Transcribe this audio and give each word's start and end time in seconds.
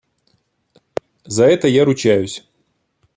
За 1.27 1.45
это 1.45 1.67
я 1.67 1.85
ручаюсь! 1.85 2.43